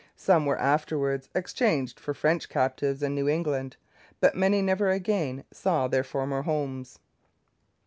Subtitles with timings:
[0.15, 3.77] Some were afterwards exchanged for French captives in New England,
[4.19, 6.97] but many never again saw their former homes.